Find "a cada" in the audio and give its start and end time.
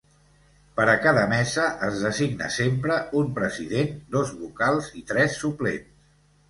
0.93-1.25